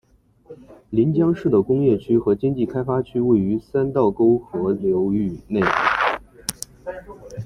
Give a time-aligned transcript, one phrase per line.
[0.89, 5.59] 临江市的工业区和经济开发区位于三道沟河流域内。